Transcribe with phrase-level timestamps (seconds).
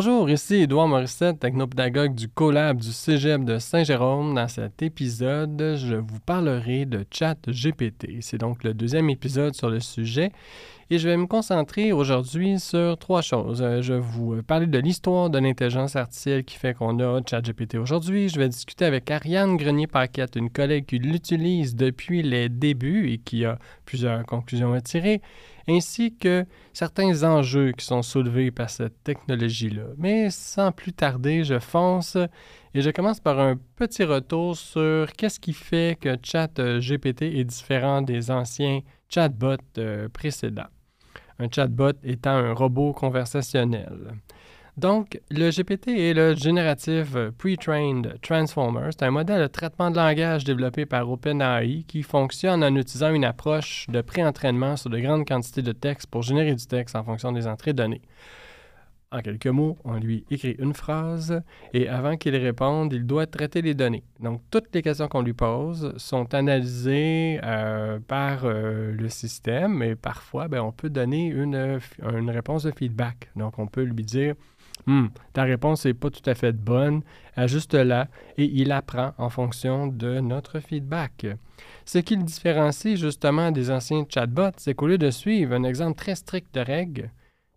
[0.00, 4.32] Bonjour, ici Édouard Morissette, technopédagogue du Collab du Cégep de Saint-Jérôme.
[4.32, 8.18] Dans cet épisode, je vous parlerai de ChatGPT.
[8.20, 10.30] C'est donc le deuxième épisode sur le sujet
[10.88, 13.60] et je vais me concentrer aujourd'hui sur trois choses.
[13.60, 17.74] Euh, je vais vous parler de l'histoire de l'intelligence artificielle qui fait qu'on a ChatGPT
[17.74, 18.28] aujourd'hui.
[18.28, 23.44] Je vais discuter avec Ariane Grenier-Paquette, une collègue qui l'utilise depuis les débuts et qui
[23.44, 25.20] a plusieurs conclusions à tirer
[25.68, 29.84] ainsi que certains enjeux qui sont soulevés par cette technologie-là.
[29.96, 32.16] Mais sans plus tarder, je fonce
[32.74, 38.02] et je commence par un petit retour sur qu'est-ce qui fait que ChatGPT est différent
[38.02, 40.68] des anciens chatbots euh, précédents.
[41.38, 44.14] Un chatbot étant un robot conversationnel.
[44.78, 48.90] Donc, le GPT est le Generative Pre-trained Transformer.
[48.92, 53.24] C'est un modèle de traitement de langage développé par OpenAI qui fonctionne en utilisant une
[53.24, 57.32] approche de pré-entraînement sur de grandes quantités de texte pour générer du texte en fonction
[57.32, 58.02] des entrées données.
[59.10, 63.62] En quelques mots, on lui écrit une phrase et avant qu'il réponde, il doit traiter
[63.62, 64.04] les données.
[64.20, 69.96] Donc, toutes les questions qu'on lui pose sont analysées euh, par euh, le système et
[69.96, 73.30] parfois, ben, on peut donner une, une réponse de feedback.
[73.34, 74.34] Donc, on peut lui dire
[74.88, 77.02] Hmm, ta réponse n'est pas tout à fait bonne,
[77.36, 78.08] ajuste-la
[78.38, 81.26] et il apprend en fonction de notre feedback.
[81.84, 85.98] Ce qui le différencie justement des anciens chatbots, c'est qu'au lieu de suivre un exemple
[85.98, 87.10] très strict de règles,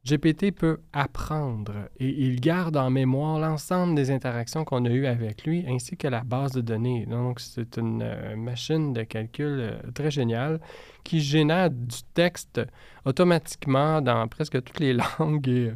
[0.05, 5.45] GPT peut apprendre et il garde en mémoire l'ensemble des interactions qu'on a eues avec
[5.45, 7.05] lui ainsi que la base de données.
[7.05, 10.59] Donc, c'est une euh, machine de calcul euh, très géniale
[11.05, 12.59] qui génère du texte
[13.05, 15.71] automatiquement dans presque toutes les langues et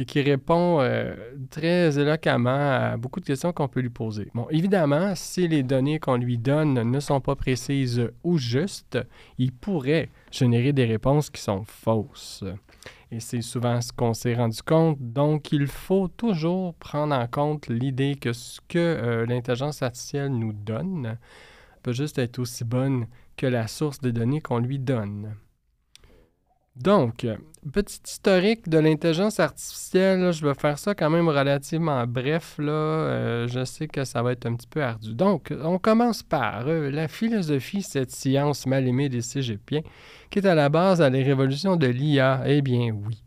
[0.00, 1.14] et qui répond euh,
[1.50, 4.28] très éloquemment à beaucoup de questions qu'on peut lui poser.
[4.34, 8.98] Bon, évidemment, si les données qu'on lui donne ne sont pas précises ou justes,
[9.36, 12.44] il pourrait générer des réponses qui sont fausses.
[13.12, 14.96] Et c'est souvent ce qu'on s'est rendu compte.
[15.00, 20.54] Donc, il faut toujours prendre en compte l'idée que ce que euh, l'intelligence artificielle nous
[20.54, 21.18] donne
[21.82, 25.34] peut juste être aussi bonne que la source de données qu'on lui donne.
[26.76, 27.26] Donc,
[27.72, 32.56] petit historique de l'intelligence artificielle, je vais faire ça quand même relativement bref.
[32.58, 35.14] Là, euh, je sais que ça va être un petit peu ardu.
[35.14, 39.82] Donc, on commence par euh, la philosophie, cette science mal aimée des cégepiens,
[40.30, 42.42] qui est à la base à la révolution de l'IA.
[42.46, 43.22] Eh bien, oui.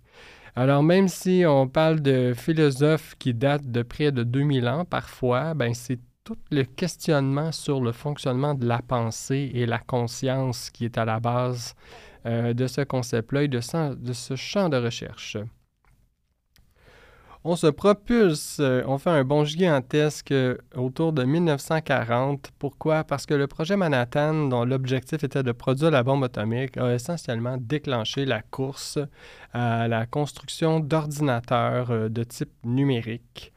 [0.56, 5.54] Alors, même si on parle de philosophes qui datent de près de 2000 ans, parfois,
[5.54, 10.86] ben, c'est tout le questionnement sur le fonctionnement de la pensée et la conscience qui
[10.86, 11.76] est à la base
[12.26, 13.60] euh, de ce concept-là et de,
[13.96, 15.38] de, ce champ de recherche.
[17.46, 20.34] On se propulse, euh, on fait un bond gigantesque
[20.76, 22.52] autour de 1940.
[22.58, 23.04] Pourquoi?
[23.04, 27.58] Parce que le projet Manhattan, dont l'objectif était de produire la bombe atomique, a essentiellement
[27.60, 28.98] déclenché la course
[29.52, 33.52] à la construction d'ordinateurs euh, de type numérique.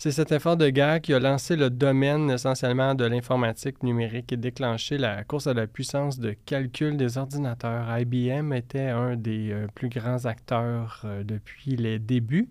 [0.00, 4.36] C'est cet effort de guerre qui a lancé le domaine essentiellement de l'informatique numérique et
[4.36, 7.98] déclenché la course à la puissance de calcul des ordinateurs.
[7.98, 12.48] IBM était un des euh, plus grands acteurs euh, depuis les débuts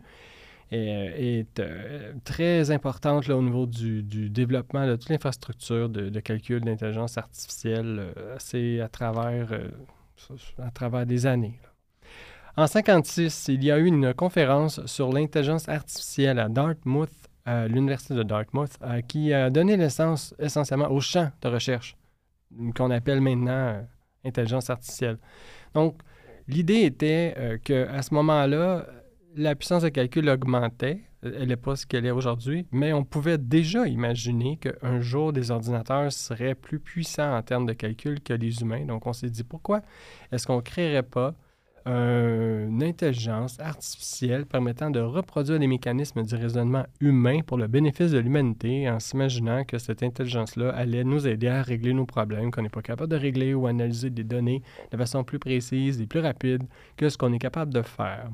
[0.72, 1.62] et euh, est
[2.26, 8.14] très importante au niveau du, développement de toute l'infrastructure de, calcul d'intelligence artificielle.
[8.40, 9.58] C'est à travers,
[10.62, 11.58] à travers des années.
[12.58, 17.27] En 1956, il y a eu une conférence sur l'intelligence artificielle à Dartmouth
[17.68, 21.96] l'Université de Dartmouth, euh, qui a donné naissance essentiellement au champ de recherche
[22.76, 23.82] qu'on appelle maintenant euh,
[24.26, 25.18] intelligence artificielle.
[25.74, 26.00] Donc,
[26.48, 28.86] l'idée était euh, qu'à ce moment-là,
[29.36, 31.02] la puissance de calcul augmentait.
[31.24, 35.50] Elle n'est pas ce qu'elle est aujourd'hui, mais on pouvait déjà imaginer qu'un jour, des
[35.52, 38.86] ordinateurs seraient plus puissants en termes de calcul que les humains.
[38.86, 39.82] Donc, on s'est dit, pourquoi
[40.32, 41.34] est-ce qu'on ne créerait pas
[41.88, 48.20] une intelligence artificielle permettant de reproduire les mécanismes du raisonnement humain pour le bénéfice de
[48.20, 52.70] l'humanité en s'imaginant que cette intelligence-là allait nous aider à régler nos problèmes qu'on n'est
[52.70, 54.62] pas capable de régler ou analyser des données
[54.92, 56.64] de façon plus précise et plus rapide
[56.98, 58.30] que ce qu'on est capable de faire.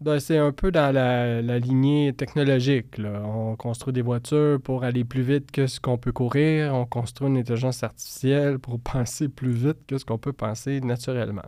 [0.00, 2.98] Ben, c'est un peu dans la, lignée technologique.
[2.98, 6.74] On construit des voitures pour aller plus vite que ce qu'on peut courir.
[6.74, 11.42] On construit une intelligence artificielle pour penser plus vite que ce qu'on peut penser naturellement.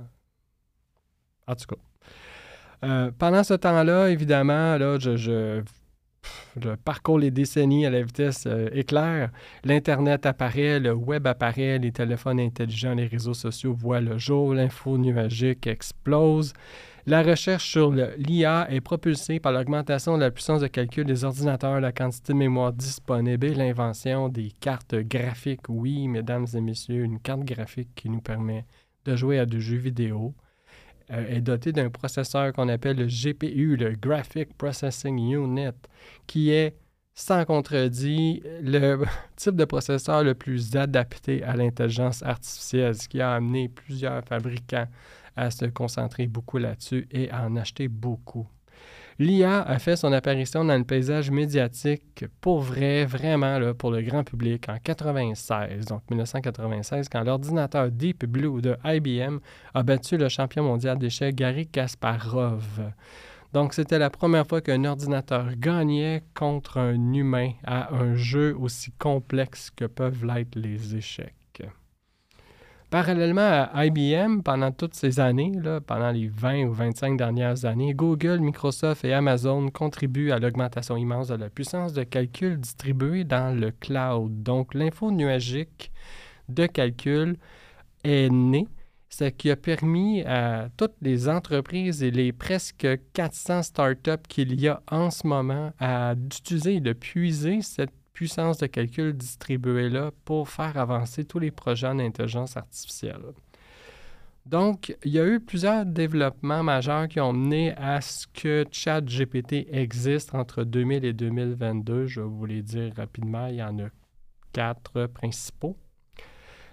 [1.47, 1.81] En tout cas.
[2.85, 5.63] Euh, pendant ce temps-là, évidemment, là, je,
[6.85, 9.31] parcours les décennies à la vitesse euh, éclair.
[9.65, 14.99] L'Internet apparaît, le web apparaît, les téléphones intelligents, les réseaux sociaux voient le jour, l'info
[14.99, 16.53] nuagique explose.
[17.07, 21.81] La recherche sur l'IA est propulsée par l'augmentation de la puissance de calcul des ordinateurs,
[21.81, 25.69] la quantité de mémoire disponible l'invention des cartes graphiques.
[25.69, 28.65] Oui, mesdames et messieurs, une carte graphique qui nous permet
[29.05, 30.35] de jouer à des jeux vidéo
[31.09, 35.71] est doté d'un processeur qu'on appelle le GPU, le Graphic Processing Unit,
[36.27, 36.77] qui est
[37.15, 39.05] sans contredit le
[39.37, 44.89] type de processeur le plus adapté à l'intelligence artificielle, ce qui a amené plusieurs fabricants
[45.37, 48.47] à se concentrer beaucoup là-dessus et à en acheter beaucoup.
[49.21, 54.25] L'IA a fait son apparition dans le paysage médiatique pour vrai, vraiment, pour le grand
[54.25, 59.39] public en 1996, donc 1996, quand l'ordinateur Deep Blue de IBM
[59.73, 62.91] a battu le champion mondial d'échecs Gary Kasparov.
[63.53, 68.91] Donc, c'était la première fois qu'un ordinateur gagnait contre un humain à un jeu aussi
[68.99, 71.37] complexe que peuvent l'être les échecs.
[72.95, 75.51] Parallèlement à IBM, pendant toutes ces années,
[75.85, 81.27] pendant les 20 ou 25 dernières années, Google, Microsoft et Amazon contribuent à l'augmentation immense
[81.27, 84.45] de la puissance de calcul distribuée dans le cloud.
[84.45, 85.91] Donc, l'info nuagique
[86.49, 87.37] de calcul
[88.05, 88.69] est née,
[89.09, 94.69] ce qui a permis à toutes les entreprises et les presque 400 startups qu'il y
[94.69, 95.73] a en ce moment
[96.15, 101.51] d'utiliser et de puiser cette puissance de calcul distribuée là pour faire avancer tous les
[101.51, 103.21] projets en intelligence artificielle.
[104.47, 109.67] Donc, il y a eu plusieurs développements majeurs qui ont mené à ce que ChatGPT
[109.71, 112.07] existe entre 2000 et 2022.
[112.07, 113.47] Je vais vous les dire rapidement.
[113.47, 113.89] Il y en a
[114.53, 115.77] quatre principaux.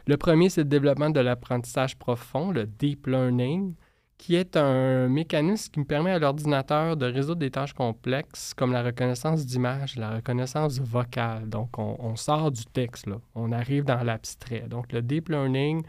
[0.06, 3.76] Le premier, c'est le développement de l'apprentissage profond, le deep learning
[4.22, 8.72] qui est un mécanisme qui me permet à l'ordinateur de résoudre des tâches complexes comme
[8.72, 11.50] la reconnaissance d'image, la reconnaissance vocale.
[11.50, 13.16] Donc, on, sort du texte, là.
[13.34, 14.66] on arrive dans l'abstrait.
[14.70, 15.82] Donc, le deep learning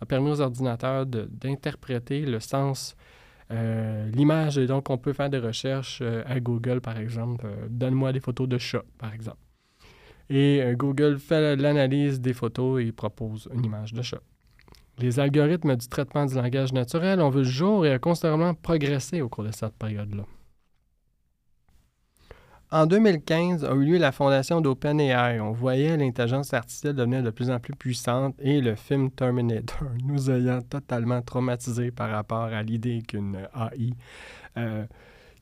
[0.00, 2.94] a permis aux ordinateurs d'interpréter le sens,
[3.50, 4.56] euh, l'image.
[4.56, 7.44] Et donc, on peut faire des recherches euh, à Google, par exemple.
[7.44, 9.40] Euh, donne-moi des photos de chats, par exemple.
[10.28, 14.22] Et Google fait l'analyse des photos et propose une image de chat.
[15.00, 19.22] Les algorithmes du traitement du langage naturel ont vu le jour et ont constamment progressé
[19.22, 20.24] au cours de cette période-là.
[22.72, 25.40] En 2015 a eu lieu la fondation d'OpenAI.
[25.40, 30.30] On voyait l'intelligence artificielle devenir de plus en plus puissante et le film Terminator nous
[30.30, 33.94] ayant totalement traumatisés par rapport à l'idée qu'une AI
[34.56, 34.84] euh,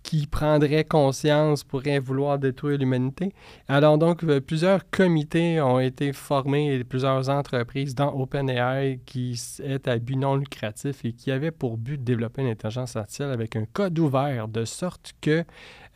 [0.09, 3.35] qui prendrait conscience pourrait vouloir détruire l'humanité.
[3.69, 9.87] Alors donc, euh, plusieurs comités ont été formés et plusieurs entreprises dans OpenAI qui est
[9.87, 13.55] à but non lucratif et qui avaient pour but de développer une intelligence artificielle avec
[13.55, 15.45] un code ouvert, de sorte que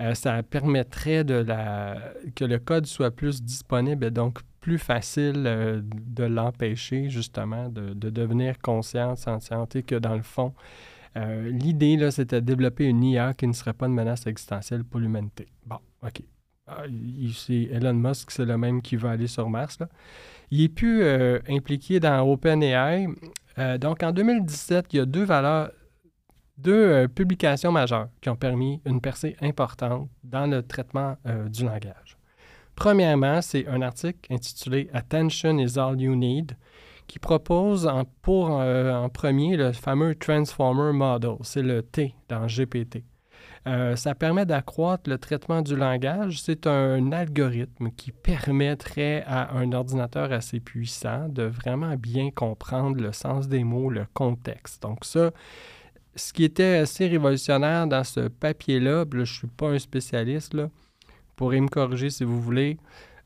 [0.03, 1.97] euh, ça permettrait de la,
[2.35, 7.95] que le code soit plus disponible et donc plus facile euh, de l'empêcher justement de,
[7.95, 10.53] de, devenir consciente, sentiente et que dans le fond,
[11.17, 14.85] euh, l'idée, là, c'était de développer une IA qui ne serait pas une menace existentielle
[14.85, 15.49] pour l'humanité.
[15.67, 16.23] Bon, OK.
[16.67, 16.85] Ah,
[17.35, 19.79] c'est Elon Musk, c'est le même qui va aller sur Mars.
[20.51, 23.09] Il est plus euh, impliqué dans OpenAI.
[23.59, 25.71] Euh, donc, en 2017, il y a deux valeurs,
[26.57, 31.17] deux publications majeures qui ont permis une percée importante dans le traitement
[31.51, 32.17] du langage.
[32.75, 36.57] Premièrement, c'est un article intitulé Attention is all you need
[37.13, 42.47] qui propose en, pour euh, en premier le fameux Transformer Model, c'est le T dans
[42.47, 43.05] GPT.
[43.67, 46.41] Euh, ça permet d'accroître le traitement du langage.
[46.41, 53.13] C'est un algorithme qui permettrait à un ordinateur assez puissant de vraiment bien comprendre le
[53.13, 54.81] sens des mots, le contexte.
[54.81, 55.33] Donc ça,
[56.17, 60.71] ce qui était assez révolutionnaire dans ce papier-là, je ne suis pas un spécialiste, là,
[61.37, 62.79] pourrez me corriger si vous voulez,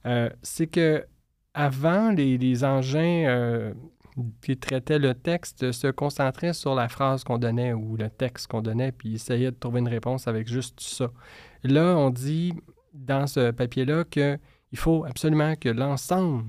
[0.07, 1.07] euh, c'est que
[1.57, 3.73] avant, les, engins euh,
[4.43, 8.61] qui traitaient le texte se concentraient sur la phrase qu'on donnait ou le texte qu'on
[8.61, 11.11] donnait, puis essayaient de trouver une réponse avec juste ça.
[11.65, 12.53] Là, on dit
[12.93, 14.39] dans ce papier-là qu'il
[14.75, 16.45] faut absolument que l'ensemble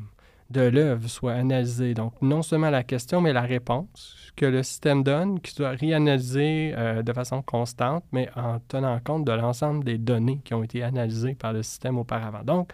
[0.49, 1.93] de l'œuvre soit analysé.
[1.93, 6.73] Donc, non seulement la question, mais la réponse que le système donne, qui soit réanalysée
[6.77, 10.83] euh, de façon constante, mais en tenant compte de l'ensemble des données qui ont été
[10.83, 12.43] analysées par le système auparavant.
[12.43, 12.71] Donc,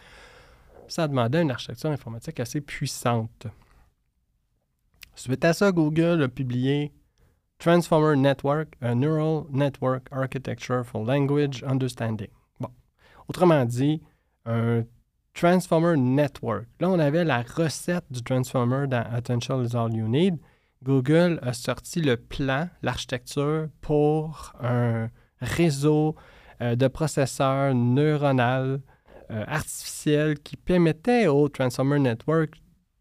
[0.94, 3.48] ça demandait une architecture informatique assez puissante.
[5.16, 6.94] Suite à ça, Google a publié
[7.58, 12.28] Transformer Network, a Neural Network Architecture for Language Understanding.
[12.60, 12.70] Bon,
[13.28, 14.02] autrement dit,
[14.46, 14.84] un
[15.34, 16.68] Transformer Network.
[16.80, 20.38] Là, on avait la recette du Transformer dans Attention is All You Need.
[20.84, 25.10] Google a sorti le plan, l'architecture pour un
[25.42, 26.16] réseau
[26.62, 28.78] euh, de processeurs neuronaux
[29.32, 32.56] euh, artificielle qui permettait au Transformer Network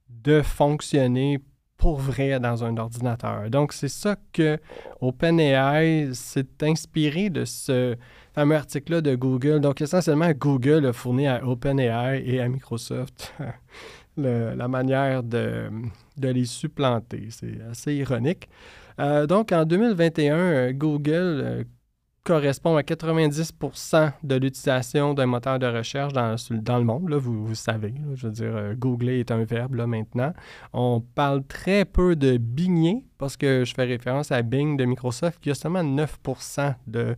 [0.09, 1.41] de fonctionner
[1.77, 3.51] pour vrai dans un ordinateur.
[3.51, 4.57] Donc, c'est ça que
[5.01, 7.97] OpenAI s'est inspiré de ce
[8.33, 9.61] fameux article-là de Google.
[9.61, 13.35] Donc, essentiellement, Google a fourni à OpenAI et à Microsoft
[14.17, 15.71] la manière de,
[16.17, 17.29] de les supplanter.
[17.31, 18.49] C'est assez ironique.
[19.01, 21.65] Euh, donc, en 2021, euh, Google euh,
[22.25, 26.37] correspond à 90% de l'utilisation d'un moteur de recherche dans,
[26.79, 27.09] le monde.
[27.09, 30.33] Là, vous, savez, je veux dire, googler est un verbe là, maintenant.
[30.73, 35.41] On parle très peu de bingner parce que je fais référence à Bing de Microsoft
[35.41, 36.19] qui a seulement 9
[36.87, 37.17] de,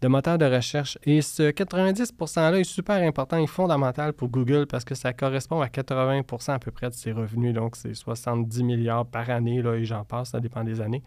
[0.00, 0.98] de moteurs de recherche.
[1.04, 5.60] Et ce 90 %-là est super important et fondamental pour Google parce que ça correspond
[5.60, 7.52] à 80% à peu près de ses revenus.
[7.52, 11.02] Donc, c'est 70 milliards par année, là, et j'en passe, ça dépend des années.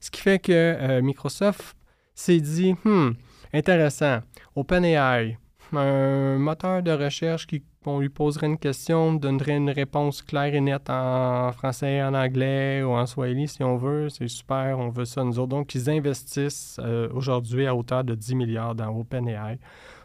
[0.00, 1.76] Ce qui fait que euh, Microsoft
[2.16, 3.10] s'est dit, hmm,
[3.52, 4.18] intéressant,
[4.56, 5.38] OpenAI,
[5.72, 10.60] un moteur de recherche qui on lui poserait une question, donnerait une réponse claire et
[10.60, 14.08] nette en français, en anglais ou en swahili si on veut.
[14.08, 15.50] C'est super, on veut ça nous autres.
[15.50, 19.60] Donc, ils investissent euh, aujourd'hui à hauteur de 10 milliards dans OpenAI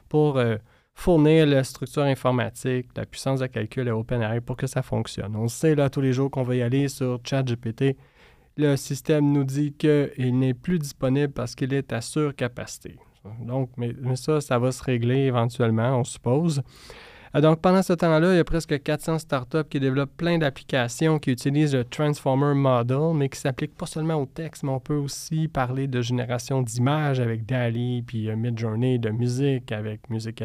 [0.09, 0.57] pour euh,
[0.93, 5.35] fournir la structure informatique, la puissance de calcul à OpenAI pour que ça fonctionne.
[5.35, 7.97] On sait là tous les jours qu'on va y aller sur ChatGPT.
[8.57, 12.97] Le système nous dit qu'il n'est plus disponible parce qu'il est à surcapacité.
[13.39, 16.61] Donc, mais, ça, ça va se régler éventuellement, on suppose.
[17.35, 21.19] Euh, donc, pendant ce temps-là, il y a presque 400 startups qui développent plein d'applications
[21.19, 24.95] qui utilisent le Transformer Model, mais qui s'appliquent pas seulement au texte, mais on peut
[24.95, 30.43] aussi parler de génération d'images avec DALI, puis euh, Midjourney, de musique avec Music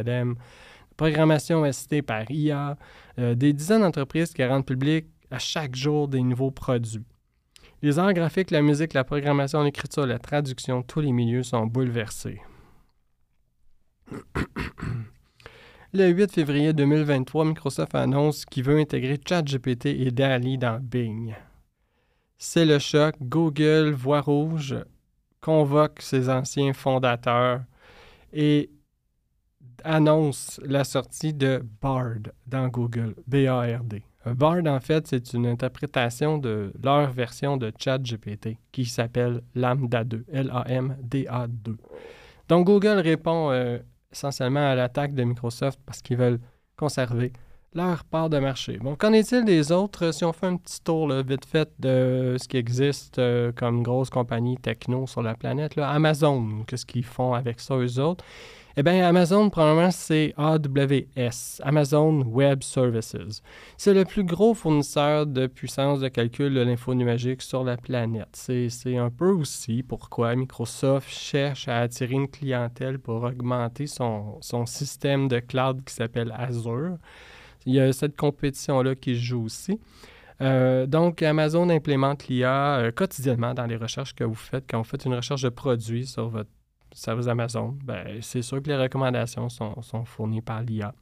[0.96, 2.76] programmation ST par IA,
[3.18, 7.04] euh, des dizaines d'entreprises qui rendent public à chaque jour des nouveaux produits.
[7.86, 12.42] Les arts graphiques, la musique, la programmation, l'écriture, la traduction, tous les milieux sont bouleversés.
[15.92, 21.36] Le 8 février 2023, Microsoft annonce qu'il veut intégrer ChatGPT et DALI dans Bing.
[22.38, 23.14] C'est le choc.
[23.20, 24.74] Google, voix rouge,
[25.40, 27.60] convoque ses anciens fondateurs
[28.32, 28.68] et
[29.84, 34.02] annonce la sortie de Bard dans Google, B-A-R-D.
[34.34, 40.24] Bard, en fait, c'est une interprétation de leur version de ChatGPT qui s'appelle Lambda 2,
[40.32, 41.76] L-A-M-D-A 2.
[42.48, 43.78] Donc, Google répond euh,
[44.12, 46.40] essentiellement à l'attaque de Microsoft parce qu'ils veulent
[46.76, 47.32] conserver
[47.74, 48.78] leur part de marché.
[48.78, 50.12] Bon, qu'en est-il des autres?
[50.12, 54.08] Si on fait un petit tour vite fait de ce qui existe euh, comme grosse
[54.10, 58.24] compagnie techno sur la planète, Amazon, qu'est-ce qu'ils font avec ça, eux autres?
[58.78, 63.42] Eh bien, Amazon, probablement, c'est AWS, Amazon Web Services.
[63.78, 68.28] C'est le plus gros fournisseur de puissance de calcul de l'info numérique sur la planète.
[68.34, 74.66] C'est un peu aussi pourquoi Microsoft cherche à attirer une clientèle pour augmenter son, son
[74.66, 76.98] système de cloud qui s'appelle Azure.
[77.64, 79.80] Il y a cette compétition-là qui joue aussi.
[80.42, 84.64] Euh, donc, Amazon implémente l'IA euh, quotidiennement dans les recherches que vous faites.
[84.68, 86.50] Quand vous faites une recherche de produits sur votre
[86.96, 90.94] service Amazon, ben, c'est sûr que les recommandations sont, fournies par l'IA.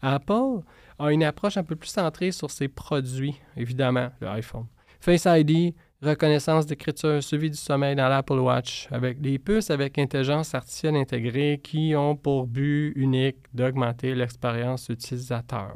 [0.00, 0.62] Apple
[0.98, 4.66] a une approche un peu plus centrée sur ses produits, évidemment, le iPhone.
[5.00, 10.54] Face ID, reconnaissance d'écriture, suivi du sommeil dans l'Apple Watch, avec des puces avec intelligence
[10.54, 15.74] artificielle intégrée qui ont pour but unique d'augmenter l'expérience utilisateur.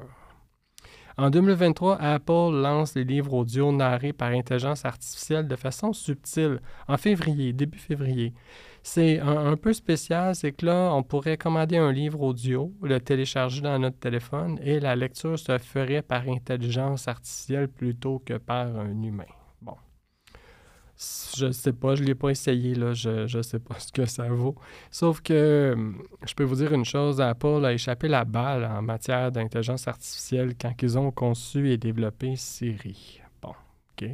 [1.16, 6.96] En 2023, Apple lance les livres audio narrés par intelligence artificielle de façon subtile, en
[6.96, 8.34] février, début février.
[8.86, 13.62] C'est un, peu spécial, c'est que là, on pourrait commander un livre audio, le télécharger
[13.62, 19.02] dans notre téléphone et la lecture se ferait par intelligence artificielle plutôt que par un
[19.02, 19.24] humain.
[19.62, 19.74] Bon.
[21.34, 24.04] Je sais pas, je ne l'ai pas essayé, là, je ne sais pas ce que
[24.04, 24.54] ça vaut.
[24.90, 28.82] Sauf que hum, je peux vous dire une chose, Apple a échappé la balle en
[28.82, 33.22] matière d'intelligence artificielle quand ils ont conçu et développé Siri.
[33.40, 33.54] Bon,
[33.92, 34.10] OK.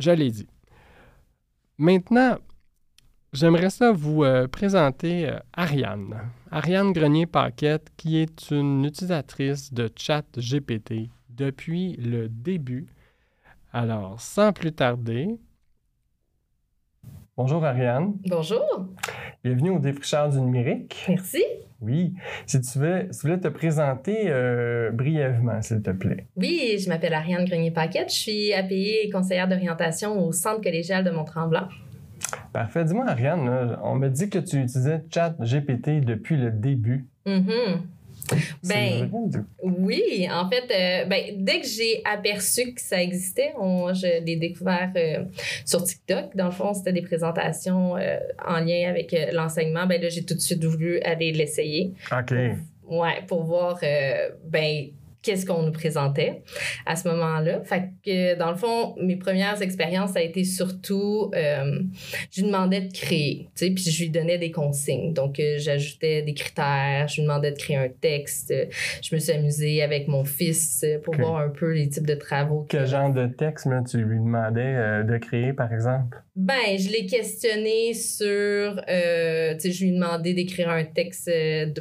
[0.00, 0.48] Je l'ai dit.
[1.78, 2.38] Maintenant,
[3.34, 6.16] J'aimerais ça vous euh, présenter euh, Ariane.
[6.50, 12.86] Ariane Grenier-Paquette, qui est une utilisatrice de chat GPT depuis le début.
[13.70, 15.28] Alors, sans plus tarder,
[17.36, 18.14] bonjour Ariane.
[18.26, 18.64] Bonjour.
[19.44, 21.04] Bienvenue au Défricheur du numérique.
[21.06, 21.44] Merci.
[21.82, 22.14] Oui.
[22.46, 26.26] Si tu veux, tu voulais te présenter euh, brièvement, s'il te plaît.
[26.34, 28.08] Oui, je m'appelle Ariane Grenier-Paquette.
[28.08, 31.68] Je suis API et conseillère d'orientation au Centre collégial de Mont-Tremblant.
[32.52, 32.84] Parfait.
[32.84, 37.06] Dis-moi, Ariane, on me dit que tu utilisais Chat GPT depuis le début.
[37.26, 37.50] Mm
[38.64, 39.10] Ben,
[39.62, 44.36] oui, en fait, euh, ben, dès que j'ai aperçu que ça existait, on, je l'ai
[44.36, 45.24] découvert euh,
[45.64, 46.36] sur TikTok.
[46.36, 49.86] Dans le fond, c'était des présentations euh, en lien avec l'enseignement.
[49.86, 51.94] Ben là, j'ai tout de suite voulu aller l'essayer.
[52.12, 52.34] OK.
[52.88, 53.80] ouais, pour voir,
[54.44, 54.88] ben,
[55.22, 56.42] qu'est-ce qu'on nous présentait
[56.86, 57.60] à ce moment-là.
[57.64, 61.80] Fait que, dans le fond, mes premières expériences, ça a été surtout, euh,
[62.30, 65.12] je lui demandais de créer, tu sais, puis je lui donnais des consignes.
[65.12, 68.54] Donc, euh, j'ajoutais des critères, je lui demandais de créer un texte.
[69.02, 72.66] Je me suis amusée avec mon fils pour voir un peu les types de travaux.
[72.68, 76.18] Quel genre de texte, là, tu lui demandais de créer, par exemple?
[76.38, 81.28] Ben, je l'ai questionné sur, euh, tu sais, je lui ai demandé d'écrire un texte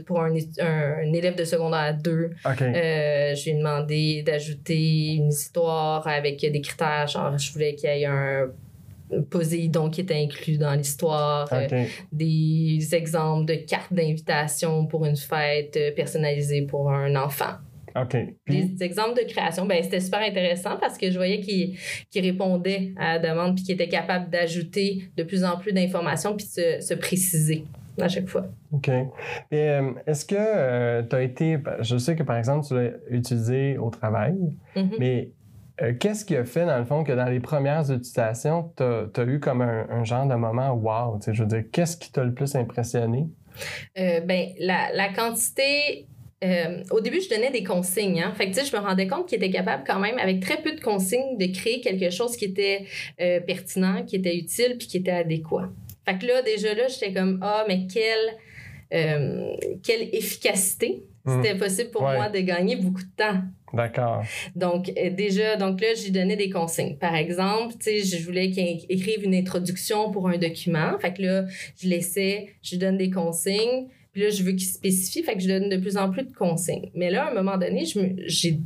[0.08, 2.32] pour un, un, élève de secondaire 2.
[2.44, 2.62] OK.
[2.62, 7.90] Euh, je lui ai demandé d'ajouter une histoire avec des critères, genre je voulais qu'il
[7.90, 8.50] y ait un
[9.30, 15.78] Poséidon qui était inclus dans l'histoire, euh, des exemples de cartes d'invitation pour une fête
[15.78, 17.56] euh, personnalisée pour un enfant.
[17.96, 18.18] OK.
[18.48, 21.78] Des, exemples de création, ben, c'était super intéressant parce que je voyais qu'il
[22.22, 26.46] répondait à la demande puis qu'il était capable d'ajouter de plus en plus d'informations puis
[26.58, 27.64] de se préciser
[28.02, 28.46] à chaque fois.
[28.72, 28.90] OK.
[28.90, 31.58] Euh, est-ce que euh, tu as été.
[31.82, 34.36] Je sais que par exemple, tu l'as utilisé au travail,
[34.76, 34.96] mm-hmm.
[35.00, 35.32] mais
[35.82, 39.24] euh, qu'est-ce qui a fait, dans le fond, que dans les premières utilisations, tu as,
[39.26, 41.20] eu comme un, genre de moment wow?
[41.26, 43.28] Je veux dire, qu'est-ce qui t'a le plus impressionné?
[43.96, 46.08] ben, la, la quantité
[46.92, 48.22] au début, je donnais des consignes.
[48.22, 48.32] Hein?
[48.36, 50.80] Fait que, je me rendais compte qu'il était capable quand même, avec très peu de
[50.80, 52.86] consignes, de créer quelque chose qui était
[53.48, 55.72] pertinent, qui était utile, puis qui était adéquat.
[56.08, 58.38] Fait que là, déjà là, j'étais comme, ah, mais quelle,
[58.94, 61.04] euh, quelle efficacité.
[61.26, 61.44] Hmm.
[61.44, 63.42] C'était possible pour moi de gagner beaucoup de temps.
[63.74, 64.24] D'accord.
[64.56, 66.96] Donc, euh, déjà, donc là, j'ai donné des consignes.
[66.98, 70.98] Par exemple, tu sais, je voulais qu'il écrive une introduction pour un document.
[71.00, 71.46] Fait que là,
[71.82, 73.90] je laissais, je donne des consignes.
[74.14, 75.22] Puis là, je veux qu'il spécifie.
[75.24, 76.90] Fait que je donne de plus en plus de consignes.
[76.96, 78.60] Mais là, à un moment donné, j'ai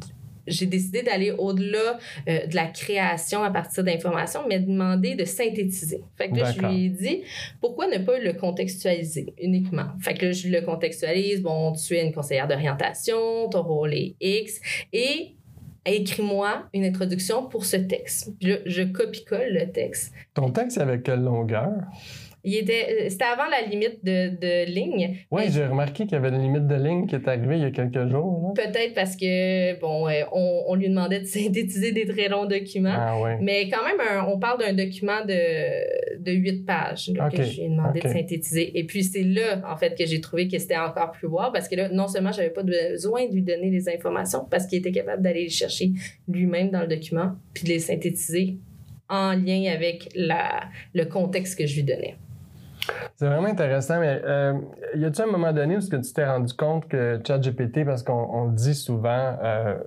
[0.47, 6.03] j'ai décidé d'aller au-delà euh, de la création à partir d'informations, mais demander de synthétiser.
[6.17, 7.21] Fait que là, je lui ai dit,
[7.59, 9.87] pourquoi ne pas le contextualiser uniquement?
[9.99, 11.41] Fait que là, je le contextualise.
[11.41, 14.59] Bon, tu es une conseillère d'orientation, ton rôle est X.
[14.93, 15.35] Et
[15.85, 18.31] écris-moi une introduction pour ce texte.
[18.39, 20.13] Puis là, je copie-colle le texte.
[20.33, 21.73] Ton texte, avec quelle longueur?
[22.43, 25.17] Était, euh, c'était avant la limite de, de ligne.
[25.29, 27.65] Oui, j'ai remarqué qu'il y avait une limite de ligne qui est arrivée il y
[27.65, 28.53] a quelques jours.
[28.55, 32.95] Peut-être parce que, bon, euh, on, on, lui demandait de synthétiser des très longs documents.
[32.95, 33.37] Ah, ouais.
[33.41, 37.69] Mais quand même, on parle d'un document de, de 8 pages que je lui ai
[37.69, 38.77] demandé de synthétiser.
[38.77, 41.67] Et puis, c'est là, en fait, que j'ai trouvé que c'était encore plus wow parce
[41.67, 44.91] que là, non seulement j'avais pas besoin de lui donner les informations parce qu'il était
[44.91, 45.91] capable d'aller les chercher
[46.27, 48.57] lui-même dans le document puis de les synthétiser
[49.09, 52.15] en lien avec la, le contexte que je lui donnais.
[53.15, 54.53] C'est vraiment intéressant, mais euh,
[54.95, 58.47] y a-t-il un moment donné où que tu t'es rendu compte que ChatGPT, parce qu'on
[58.47, 59.77] dit souvent, euh,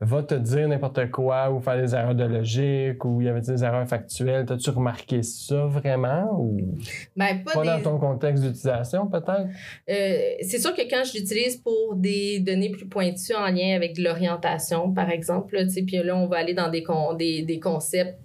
[0.00, 3.40] va te dire n'importe quoi ou faire des erreurs de logique ou il y avait
[3.40, 4.46] des erreurs factuelles.
[4.46, 6.78] T'as-tu remarqué ça vraiment ou
[7.16, 9.48] ben, pas, dans ton contexte d'utilisation peut-être?
[9.90, 13.98] Euh, c'est sûr que quand je l'utilise pour des données plus pointues en lien avec
[13.98, 16.84] l'orientation, par exemple, puis là, on va aller dans des,
[17.18, 18.18] des, des concepts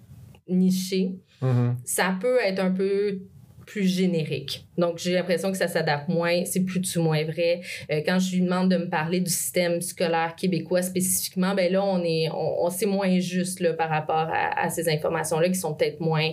[0.48, 1.74] nichés, mm-hmm.
[1.84, 3.18] ça peut être un peu
[3.66, 4.66] plus générique.
[4.78, 7.60] Donc, j'ai l'impression que ça s'adapte moins, c'est plus ou moins vrai.
[7.90, 11.84] Euh, quand je lui demande de me parler du système scolaire québécois spécifiquement, ben là,
[11.84, 15.74] on est, on, c'est moins juste là, par rapport à, à ces informations-là qui sont
[15.74, 16.32] peut-être moins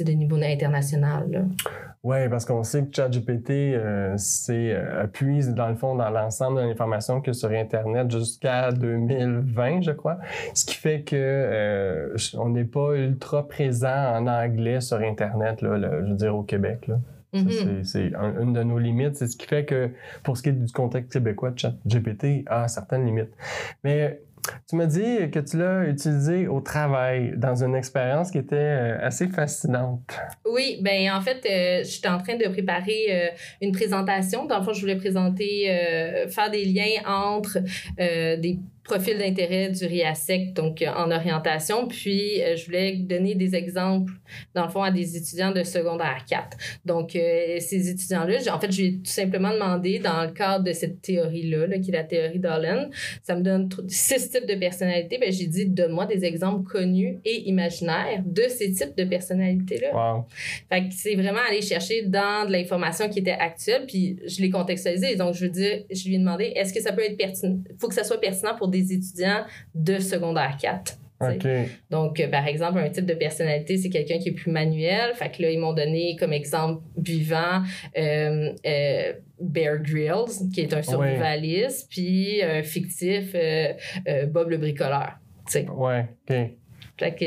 [0.00, 1.46] de niveau international.
[2.04, 4.16] Oui, parce qu'on sait que ChatGPT euh,
[4.50, 10.18] euh, dans le fond dans l'ensemble de l'information que sur Internet jusqu'à 2020, je crois.
[10.52, 15.78] Ce qui fait que euh, on n'est pas ultra présent en anglais sur Internet, là,
[15.78, 16.88] je veux dire au Québec.
[16.88, 16.98] Là.
[17.34, 17.84] Mm-hmm.
[17.84, 19.16] C'est une de nos limites.
[19.16, 19.90] C'est ce qui fait que
[20.24, 23.32] pour ce qui est du contexte québécois, ChatGPT a certaines limites.
[23.84, 24.20] Mais
[24.68, 28.98] tu m'as dit que tu l'as utilisé au travail dans une expérience qui était euh,
[29.00, 30.18] assez fascinante.
[30.44, 33.28] Oui, ben en fait, euh, j'étais en train de préparer euh,
[33.60, 34.46] une présentation.
[34.46, 35.42] Dans le fond, je voulais présenter,
[36.28, 37.58] faire des liens entre
[37.98, 41.86] des profil d'intérêt du RIASEC, donc euh, en orientation.
[41.86, 44.12] Puis, euh, je voulais donner des exemples,
[44.54, 46.56] dans le fond, à des étudiants de secondaire 4.
[46.84, 50.64] Donc, euh, ces étudiants-là, en fait, je lui ai tout simplement demandé, dans le cadre
[50.64, 52.90] de cette théorie-là, là, qui est la théorie d'Allen,
[53.22, 55.18] ça me donne six types de personnalités.
[55.18, 59.94] Ben, j'ai dit, donne-moi des exemples connus et imaginaires de ces types de personnalités-là.
[59.94, 60.24] Wow.
[60.68, 64.50] Fait que c'est vraiment aller chercher dans de l'information qui était actuelle, puis je l'ai
[64.50, 65.14] contextualisé.
[65.14, 67.58] Donc, je veux dire, je lui ai demandé, est-ce que ça peut être pertinent?
[67.70, 70.98] Il faut que ça soit pertinent pour des étudiants de secondaire 4.
[71.90, 75.14] Donc, euh, par exemple, un type de personnalité, c'est quelqu'un qui est plus manuel.
[75.14, 77.62] Fait que là, ils m'ont donné comme exemple vivant
[77.96, 83.34] euh, euh, Bear Grylls, qui est un survivaliste, puis fictif
[84.28, 85.18] Bob le bricoleur.
[85.54, 86.36] Ouais, OK.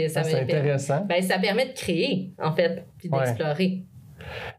[0.09, 1.05] ça, ah, c'est intéressant.
[1.05, 3.83] Ben, ça permet de créer, en fait, puis d'explorer.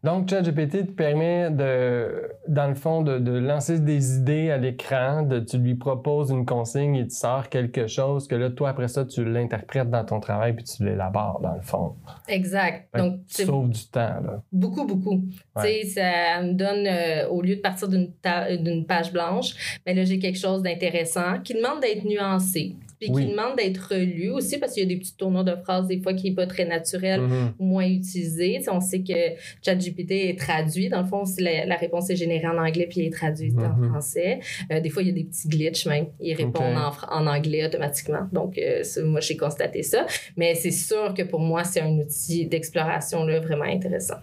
[0.04, 5.26] Donc, ChatGPT te permet de, dans le fond, de, de lancer des idées à l'écran,
[5.48, 9.04] tu lui proposes une consigne et tu sors quelque chose que là, toi, après ça,
[9.04, 11.94] tu l'interprètes dans ton travail puis tu l'élabores, dans le fond.
[12.28, 12.88] Exact.
[12.96, 14.42] Donc, tu sauves du temps, là.
[14.52, 15.22] Beaucoup, beaucoup.
[15.56, 20.00] Tu sais, ça me donne, euh, au lieu de partir d'une page blanche, mais ben
[20.00, 24.58] là, j'ai quelque chose d'intéressant qui demande d'être nuancé puis qui demande d'être relu aussi
[24.58, 26.64] parce qu'il y a des petits tournois de phrases des fois qui n'est pas très
[26.64, 27.20] naturel
[27.58, 28.60] ou moins utilisé.
[28.70, 30.88] on sait que ChatGPT est traduit.
[30.88, 33.88] Dans le fond, la, la, réponse est générée en anglais puis est traduite en mm-hmm.
[33.90, 34.40] français.
[34.70, 36.06] Euh, des fois, il y a des petits glitches même.
[36.20, 38.28] Il répond en, en, anglais automatiquement.
[38.32, 40.06] Donc, euh, moi, j'ai constaté ça.
[40.36, 44.16] Mais c'est sûr que pour moi, c'est un outil d'exploration vraiment intéressant.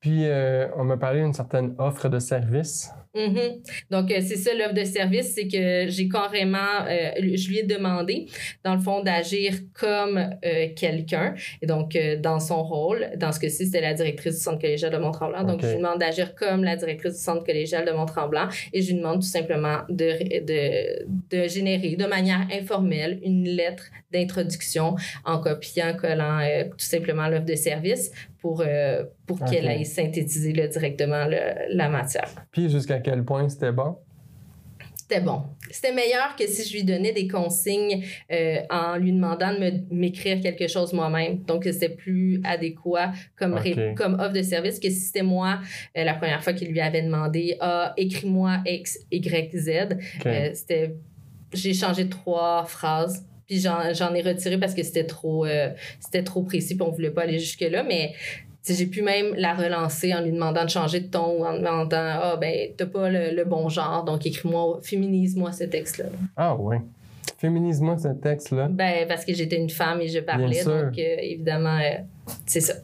[0.00, 2.90] Puis, euh, on m'a parlé d'une certaine offre de service.
[3.14, 3.88] Mm-hmm.
[3.90, 7.62] Donc, euh, c'est ça l'offre de service, c'est que j'ai carrément, euh, je lui ai
[7.64, 8.26] demandé,
[8.64, 11.34] dans le fond, d'agir comme euh, quelqu'un.
[11.60, 14.98] Et donc, dans son rôle, dans ce cas-ci, c'était la directrice du centre collégial de
[14.98, 15.42] Mont-Tremblant.
[15.42, 18.92] Donc, je lui demande d'agir comme la directrice du centre collégial de Mont-Tremblant et je
[18.92, 24.94] lui demande tout simplement de, de, de générer de manière informelle une lettre d'introduction
[25.24, 31.26] en copiant, collant tout simplement l'offre de service pour, euh, pour qu'elle aille synthétiser directement
[31.68, 32.28] la matière.
[32.50, 33.96] Puis jusqu'à quel point c'était bon?
[34.96, 35.42] C'était bon.
[35.70, 40.40] C'était meilleur que si je lui donnais des consignes euh, en lui demandant de m'écrire
[40.40, 41.42] quelque chose moi-même.
[41.42, 43.58] Donc, c'était plus adéquat comme,
[43.96, 45.58] comme offre de service que si c'était moi,
[45.98, 49.70] euh, la première fois qu'il lui avait demandé Ah, écris-moi X, Y, Z.
[50.54, 50.94] c'était
[51.52, 56.42] j'ai changé trois phrases puis j'en ai retiré parce que c'était trop, euh, c'était trop
[56.42, 57.82] précis puis on voulait pas aller jusque-là.
[57.82, 58.12] Mais
[58.68, 61.88] j'ai pu même la relancer en lui demandant de changer de ton ou en demandant
[61.96, 66.04] Ah, ben, t'as pas le, bon genre, donc écris-moi, féminise-moi ce texte-là.
[66.36, 66.76] Ah, oui.
[67.38, 68.68] Féminise-moi ce texte-là.
[68.70, 71.98] Ben, parce que j'étais une femme et je parlais, donc euh, évidemment, euh,
[72.46, 72.74] c'est ça.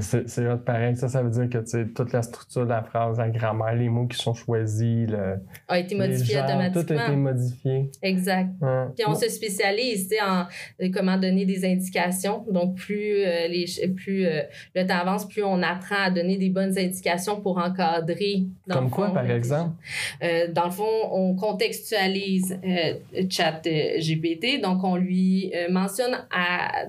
[0.00, 0.96] C'est pareil.
[0.96, 4.06] Ça, ça veut dire que toute la structure de la phrase, la grammaire, les mots
[4.06, 5.36] qui sont choisis, le,
[5.68, 6.82] a été modifié automatiquement.
[6.82, 7.90] Tout a été modifié.
[8.02, 8.50] Exact.
[8.96, 10.44] Puis on se spécialise en
[10.80, 12.44] euh, comment donner des indications.
[12.50, 14.42] Donc, plus, euh, les, plus euh,
[14.74, 18.44] le temps avance, plus on apprend à donner des bonnes indications pour encadrer.
[18.70, 19.72] Comme quoi, par exemple?
[20.52, 22.58] dans le fond, on contextualise
[23.28, 24.60] chat GPT.
[24.62, 26.86] Donc, on lui mentionne à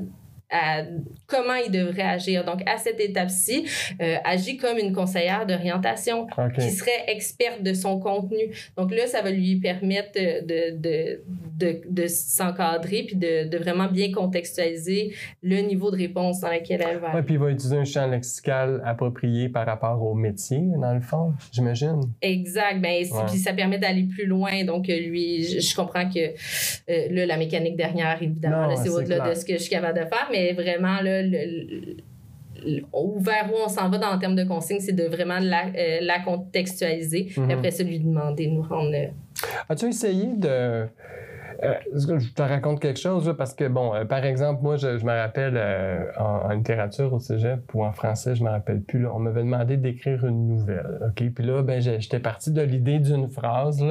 [1.28, 2.46] comment il devrait agir.
[2.46, 3.66] Donc, à cette étape-ci,
[4.02, 8.54] euh, agit comme une conseillère d'orientation qui serait experte de son contenu.
[8.78, 11.22] Donc là, ça va lui permettre de, de,
[11.58, 16.84] de, de s'encadrer puis de, de, vraiment bien contextualiser le niveau de réponse dans lequel
[16.88, 17.16] elle va.
[17.16, 21.02] Oui, puis il va utiliser un champ lexical approprié par rapport au métier, dans le
[21.02, 22.02] fond, j'imagine.
[22.22, 22.80] Exact.
[22.82, 24.64] Ben, Puis ça permet d'aller plus loin.
[24.66, 29.46] Donc, lui, je, comprends que euh, là, la mécanique derrière, évidemment, c'est au-delà de ce
[29.46, 31.96] que je suis capable de faire, mais vraiment, là, le,
[33.20, 36.00] vers où on s'en va dans le terme de consigne, c'est de vraiment la, euh,
[36.02, 37.30] la contextualiser.
[37.38, 37.52] mhm.
[37.52, 38.96] Après ça, lui demander de nous rendre.
[39.70, 40.88] As-tu essayé de
[41.64, 45.12] euh, je te raconte quelque chose, parce que, bon, euh, par exemple, moi, je, me
[45.12, 49.20] rappelle euh, en, littérature au cégep ou en français, je me rappelle plus, là, on
[49.20, 51.24] m'avait demandé d'écrire une nouvelle, OK?
[51.34, 53.84] Puis là, ben, j'étais parti de l'idée d'une phrase.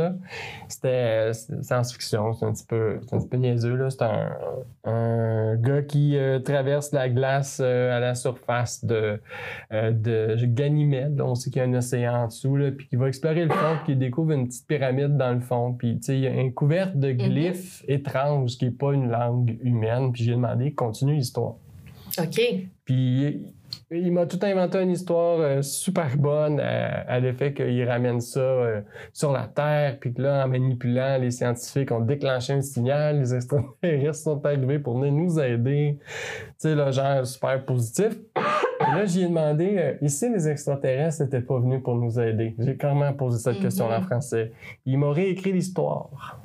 [0.69, 3.91] C'était science-fiction, c'est un petit peu, un petit peu niaiseux, là.
[3.91, 4.31] C'est un,
[4.85, 9.21] un, gars qui traverse la glace à la surface de,
[9.71, 13.09] de Ganymède, on sait qu'il y a un océan en dessous, là, puis qui va
[13.09, 16.17] explorer le fond, puis qui découvre une petite pyramide dans le fond, puis, tu sais,
[16.17, 17.17] il y a un couvert de mm-hmm.
[17.63, 20.13] Glyphes étrange qui n'est pas une langue humaine.
[20.13, 21.55] Puis j'ai demandé, continue l'histoire.
[22.19, 22.41] OK.
[22.85, 23.43] Puis
[23.91, 28.81] il m'a tout inventé une histoire euh, super bonne à, l'effet qu'il ramène ça euh,
[29.13, 33.35] sur la Terre, puis que là, en manipulant, les scientifiques ont déclenché un signal, les
[33.35, 35.99] extraterrestres sont arrivés pour venir nous aider.
[35.99, 38.19] Tu sais, le genre super positif.
[38.81, 42.55] Et là, j'y ai demandé, euh, ici, les extraterrestres n'étaient pas venus pour nous aider.
[42.59, 43.63] J'ai même posé cette mm-hmm.
[43.63, 44.53] question en français.
[44.87, 46.39] Il m'a réécrit l'histoire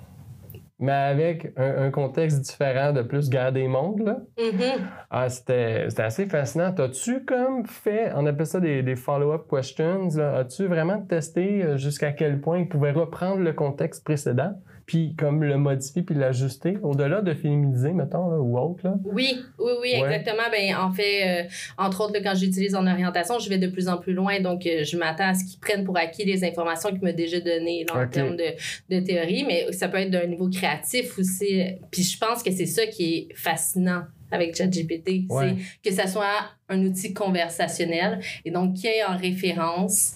[0.80, 4.02] mais avec un, contexte différent de plus guerre des mondes.
[4.02, 4.20] Là.
[4.38, 4.80] Mm-hmm.
[5.10, 6.74] Ah, c'était, assez fascinant.
[6.78, 12.12] As-tu comme fait, on appelle ça des, des follow-up questions, as-tu vraiment testé euh, jusqu'à
[12.12, 14.54] quel point il pouvait reprendre le contexte précédent?
[14.88, 18.96] Puis comme le modifier puis l'ajuster au-delà de féminiser mettons là, ou autre là.
[19.04, 20.50] Oui, oui oui, exactement.
[20.52, 23.98] Ben en fait euh, entre autres quand j'utilise en orientation, je vais de plus en
[23.98, 27.04] plus loin donc euh, je m'attends à ce qu'ils prennent pour acquis les informations qu'ils
[27.04, 28.56] m'ont déjà données en termes de,
[28.90, 31.62] de théorie, mais ça peut être d'un niveau créatif aussi.
[31.92, 36.50] Puis je pense que c'est ça qui est fascinant avec ChatGPT, c'est que ça soit
[36.70, 40.16] un outil conversationnel et donc qui ait en référence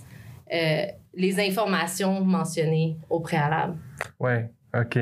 [0.53, 3.77] euh, les informations mentionnées au préalable.
[4.19, 4.49] Ouais.
[4.73, 4.99] OK.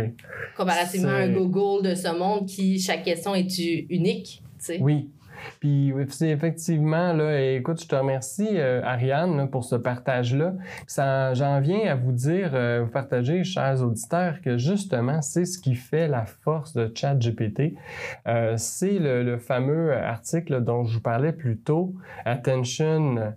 [0.57, 3.57] Comparativement à un Google de ce monde qui, chaque question est
[3.89, 4.41] unique.
[4.79, 5.09] Oui.
[5.59, 10.53] Puis effectivement, là, écoute, je te remercie, euh, Ariane, pour ce partage-là.
[11.33, 15.75] J'en viens à vous dire, euh, vous partager, chers auditeurs, que justement, c'est ce qui
[15.75, 17.75] fait la force de ChatGPT.
[18.27, 21.93] Euh, c'est le, fameux article dont je vous parlais plus tôt,
[22.25, 23.33] Attention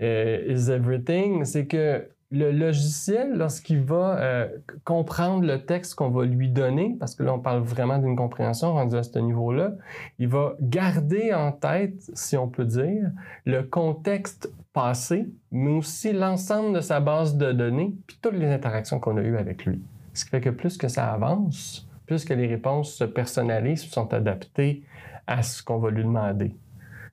[0.00, 1.44] is Everything.
[1.44, 4.48] C'est que le logiciel, lorsqu'il va euh,
[4.84, 8.72] comprendre le texte qu'on va lui donner, parce que là, on parle vraiment d'une compréhension
[8.72, 9.72] rendue à ce niveau-là,
[10.18, 13.10] il va garder en tête, si on peut dire,
[13.44, 18.98] le contexte passé, mais aussi l'ensemble de sa base de données, puis toutes les interactions
[18.98, 19.82] qu'on a eues avec lui.
[20.14, 24.12] Ce qui fait que plus que ça avance, plus que les réponses se personnalisent, sont
[24.14, 24.84] adaptées
[25.26, 26.56] à ce qu'on va lui demander.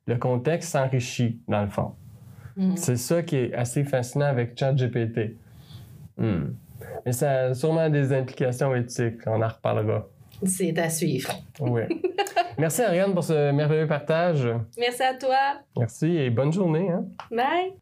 [0.08, 1.94] Le contexte s'enrichit, dans le fond.
[2.60, 2.76] Mm.
[2.76, 5.38] C'est ça qui est assez fascinant avec ChatGPT.
[6.18, 6.54] Mm.
[7.06, 9.22] Mais ça a sûrement des implications éthiques.
[9.26, 10.08] On en reparlera.
[10.44, 11.32] C'est à suivre.
[11.62, 11.84] Oui.
[12.58, 14.48] Merci Ariane pour ce merveilleux partage.
[14.78, 15.62] Merci à toi.
[15.78, 16.90] Merci et bonne journée.
[16.90, 17.06] Hein?
[17.32, 17.74] Bye.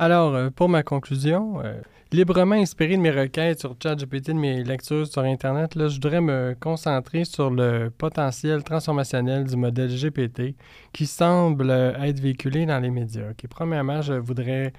[0.00, 1.80] Alors, euh, pour ma conclusion, euh,
[2.10, 6.56] librement inspiré de mes requêtes sur ChatGPT, de mes lectures sur Internet, je voudrais me
[6.58, 10.56] concentrer sur le potentiel transformationnel du modèle GPT
[10.92, 13.30] qui semble être véhiculé dans les médias.
[13.48, 14.72] Premièrement, je voudrais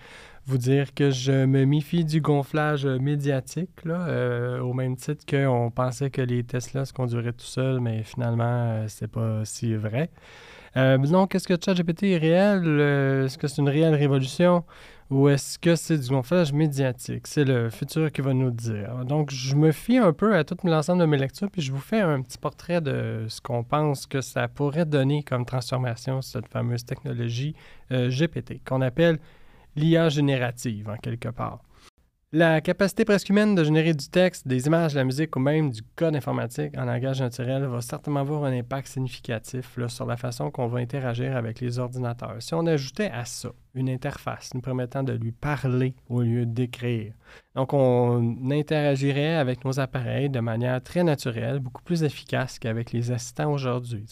[0.47, 6.09] vous dire que je me méfie du gonflage médiatique, euh, au même titre qu'on pensait
[6.09, 10.09] que les Tesla se conduiraient tout seuls, mais finalement, c'est pas si vrai.
[10.75, 12.79] donc, est-ce que ChatGPT est réel?
[13.25, 14.65] Est-ce que c'est une réelle révolution?
[15.11, 17.27] Ou est-ce que c'est du gonflage médiatique?
[17.27, 19.05] C'est le futur qui va nous dire.
[19.05, 21.79] Donc, je me fie un peu à tout l'ensemble de mes lectures, puis je vous
[21.79, 26.47] fais un petit portrait de ce qu'on pense que ça pourrait donner comme transformation, cette
[26.47, 27.55] fameuse technologie
[27.91, 29.19] euh, GPT, qu'on appelle
[29.75, 31.59] l'IA générative, en quelque part.
[32.37, 35.71] La capacité presque humaine de générer du texte, des images, de la musique ou même
[35.71, 40.51] du code informatique en langage naturel va certainement avoir un impact significatif sur la façon
[40.51, 42.35] qu'on va interagir avec les ordinateurs.
[42.39, 47.13] Si on ajoutait à ça une interface nous permettant de lui parler au lieu d'écrire,
[47.55, 53.11] donc on interagirait avec nos appareils de manière très naturelle, beaucoup plus efficace qu'avec les
[53.11, 54.07] assistants aujourd'hui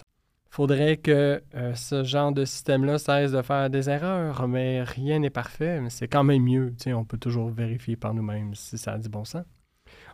[0.54, 5.32] faudrait que euh, ce genre de système-là cesse de faire des erreurs, mais rien n'est
[5.32, 6.76] parfait, mais c'est quand même mieux.
[6.90, 9.46] On peut toujours vérifier par nous-mêmes si ça a du bon sens.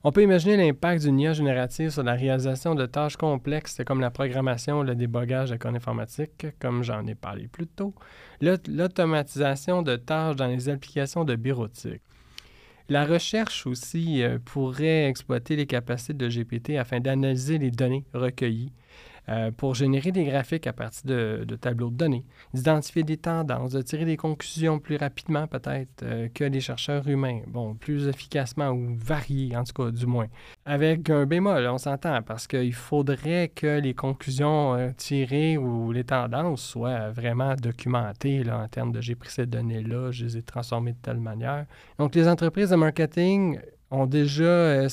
[0.06, 4.12] On peut imaginer l'impact d'une IA générative sur la réalisation de tâches complexes comme la
[4.12, 7.94] programmation, le débogage de code informatique, comme j'en ai parlé plus tôt,
[8.40, 12.02] l'automatisation de tâches dans les applications de bureautique.
[12.88, 18.72] La recherche aussi euh, pourrait exploiter les capacités de GPT afin d'analyser les données recueillies
[19.30, 23.82] euh, pour générer des graphiques à partir de, tableaux de données, d'identifier des tendances, de
[23.82, 28.96] tirer des conclusions plus rapidement peut-être euh, que les chercheurs humains, bon, plus efficacement ou
[28.98, 30.28] variées en tout cas du moins.
[30.66, 36.04] Avec un bémol, on s'entend, parce qu'il faudrait que les conclusions euh, tirées ou les
[36.04, 40.42] tendances soient vraiment documentées là, en termes de j'ai pris ces données-là, je les ai
[40.42, 41.66] transformées de telle manière.
[42.00, 43.60] Donc les entreprises de marketing
[43.92, 44.88] ont déjà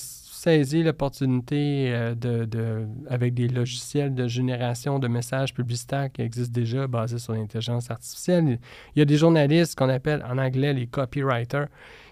[0.46, 6.86] saisi l'opportunité euh, de, avec des logiciels de génération de messages publicitaires qui existent déjà
[6.86, 8.60] basés sur l'intelligence artificielle.
[8.94, 11.66] Il y a des journalistes qu'on appelle en anglais les copywriters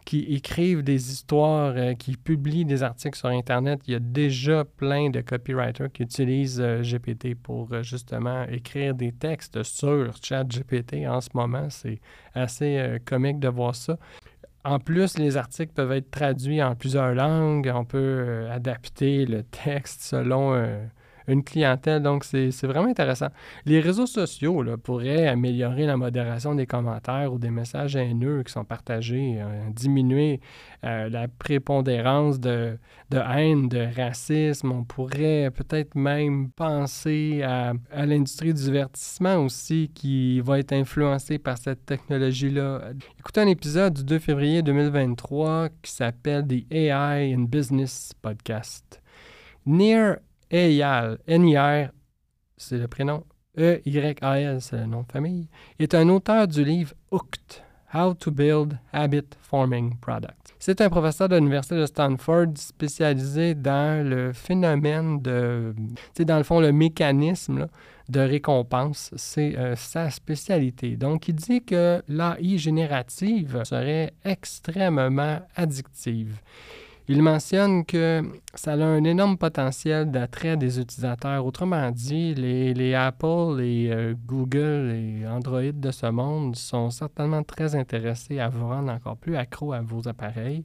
[0.05, 3.81] qui écrivent des histoires, euh, qui publient des articles sur Internet.
[3.87, 9.13] Il y a déjà plein de copywriters qui utilisent euh, GPT pour justement écrire des
[9.13, 11.69] textes sur ChatGPT en ce moment.
[11.71, 12.01] C'est
[12.35, 13.97] assez comique de voir ça.
[14.65, 17.71] En plus, les articles peuvent être traduits en plusieurs langues.
[17.75, 20.83] On peut euh, adapter le texte selon euh,
[21.29, 22.03] une clientèle.
[22.03, 23.29] Donc, c'est vraiment intéressant.
[23.65, 28.53] Les réseaux sociaux là, pourraient améliorer la modération des commentaires ou des messages haineux qui
[28.53, 30.41] sont partagés, euh, diminuer
[30.85, 32.79] euh, la prépondérance de,
[33.13, 34.73] haine, de racisme.
[34.73, 41.39] On pourrait peut-être même penser à, à l'industrie du divertissement aussi qui va être influencée
[41.39, 42.93] par cette technologie-là.
[43.19, 49.01] Écoutez un épisode du 2 février 2023 qui s'appelle The AI in Business Podcast.
[49.67, 50.19] Near
[50.55, 51.91] Eyal, N-I-R,
[52.57, 53.25] c'est le prénom,
[53.59, 55.49] E-Y-A-L, c'est le nom de famille,
[55.81, 57.61] est un auteur du livre Hooked,
[57.93, 60.55] How to Build Habit Forming Products.
[60.61, 65.75] C'est un professeur de l'Université de Stanford spécialisé dans le phénomène de,
[66.17, 67.67] c'est dans le fond le mécanisme
[68.09, 70.97] de récompense, c'est euh, sa spécialité.
[70.97, 76.39] Donc, il dit que l'AI générative serait extrêmement addictive.
[77.07, 78.23] Il mentionne que
[78.55, 81.45] ça a un énorme potentiel d'attrait des utilisateurs.
[81.45, 87.75] Autrement dit, les, Apple, les euh, Google et Android de ce monde sont certainement très
[87.75, 90.65] intéressés à vous rendre encore plus accro à vos appareils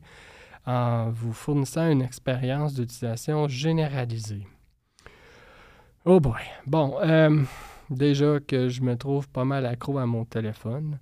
[0.66, 4.48] en vous fournissant une expérience d'utilisation généralisée.
[6.06, 6.42] Oh boy.
[6.66, 7.44] Bon, euh,
[7.90, 11.00] Déjà que je me trouve pas mal accro à mon téléphone.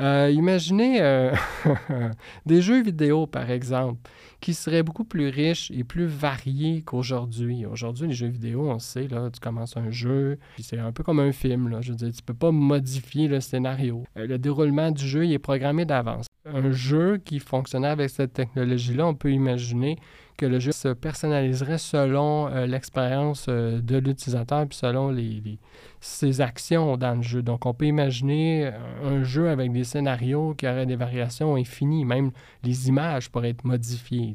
[0.00, 1.34] Euh, imaginez euh,
[2.46, 4.00] des jeux vidéo, par exemple,
[4.40, 7.66] qui seraient beaucoup plus riches et plus variés qu'aujourd'hui.
[7.66, 11.20] Aujourd'hui, les jeux vidéo, on sait, là, tu commences un jeu, c'est un peu comme
[11.20, 11.68] un film.
[11.68, 14.04] Là, je veux dire, tu peux pas modifier le scénario.
[14.16, 16.26] Euh, le déroulement du jeu il est programmé d'avance.
[16.46, 19.98] Un jeu qui fonctionnait avec cette technologie-là, on peut imaginer
[20.40, 25.58] que le jeu se personnaliserait selon euh, l'expérience euh, de l'utilisateur puis selon les,
[26.00, 27.42] ses actions dans le jeu.
[27.42, 28.72] Donc, on peut imaginer euh,
[29.04, 32.06] un jeu avec des scénarios qui auraient des variations infinies.
[32.06, 32.30] Même
[32.62, 34.34] les images pourraient être modifiées.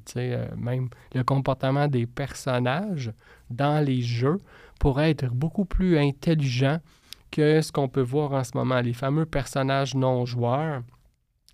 [0.56, 3.12] même le comportement des personnages
[3.50, 4.38] dans les jeux
[4.80, 6.78] pourrait être beaucoup plus intelligent
[7.32, 8.80] que ce qu'on peut voir en ce moment.
[8.80, 10.84] Les fameux personnages non joueurs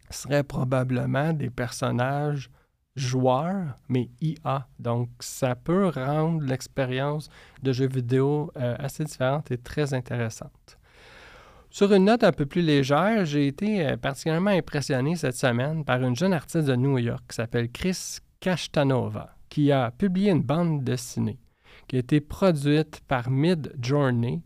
[0.09, 2.49] seraient probablement des personnages
[2.95, 4.67] joueurs, mais IA.
[4.79, 7.29] Donc, ça peut rendre l'expérience
[7.63, 10.77] de jeux vidéo euh, assez différente et très intéressante.
[11.69, 16.01] Sur une note un peu plus légère, j'ai été euh, particulièrement impressionné cette semaine par
[16.01, 20.83] une jeune artiste de New York qui s'appelle Chris Kashtanova, qui a publié une bande
[20.83, 21.39] dessinée
[21.91, 24.41] qui a été produite par Mid Journey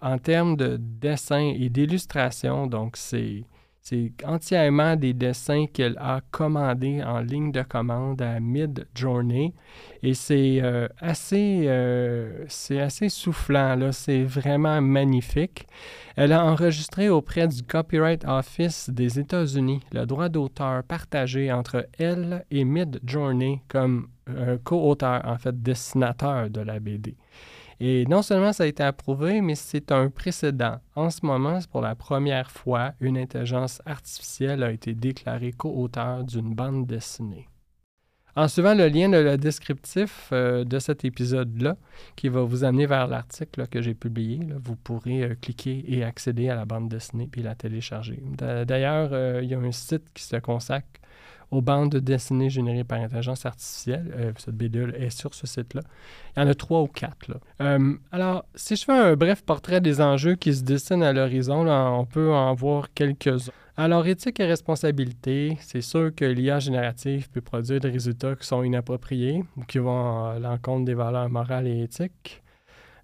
[0.00, 2.66] en termes de dessin et d'illustration.
[2.66, 3.44] Donc, c'est
[3.88, 9.54] c'est entièrement des dessins qu'elle a commandés en ligne de commande à Mid Journey.
[10.02, 13.92] Et c'est euh, assez, euh, assez soufflant, là.
[13.92, 15.66] c'est vraiment magnifique.
[16.16, 22.44] Elle a enregistré auprès du Copyright Office des États-Unis le droit d'auteur partagé entre elle
[22.50, 27.16] et Mid Journey comme euh, co-auteur, en fait, dessinateur de la BD.
[27.80, 30.80] Et non seulement ça a été approuvé, mais c'est un précédent.
[30.96, 36.54] En ce moment, pour la première fois, une intelligence artificielle a été déclarée co-auteur d'une
[36.54, 37.48] bande dessinée.
[38.38, 41.76] En suivant le lien de le descriptif euh, de cet épisode-là,
[42.14, 46.48] qui va vous amener vers l'article que j'ai publié, vous pourrez euh, cliquer et accéder
[46.48, 48.22] à la bande dessinée puis la télécharger.
[48.36, 50.86] D'ailleurs, euh, il y a un site qui se consacre
[51.50, 54.12] aux bandes dessinées générées par intelligence artificielle.
[54.16, 55.82] Euh, cette BD est sur ce site-là.
[56.36, 57.30] Il y en a trois ou quatre.
[57.60, 61.66] Euh, alors, si je fais un bref portrait des enjeux qui se dessinent à l'horizon,
[61.68, 63.52] on peut en voir quelques-uns.
[63.76, 68.64] Alors, éthique et responsabilité, c'est sûr que l'IA générative peut produire des résultats qui sont
[68.64, 72.42] inappropriés ou qui vont à l'encontre des valeurs morales et éthiques.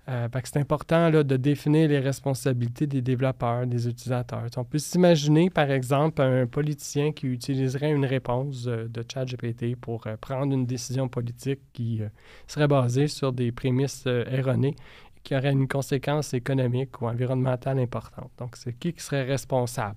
[0.07, 4.45] Euh, c'est important de définir les responsabilités des développeurs, des utilisateurs.
[4.59, 10.07] On peut s'imaginer, par exemple, un politicien qui utiliserait une réponse euh, de ChatGPT pour
[10.07, 12.03] euh, prendre une décision politique qui
[12.47, 14.77] serait basée sur des prémices erronées
[15.17, 18.31] et qui aurait une conséquence économique ou environnementale importante.
[18.37, 19.97] Donc, c'est qui qui serait responsable?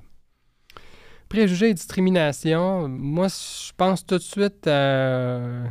[1.28, 5.64] Préjugés et discrimination, moi, je pense tout de suite à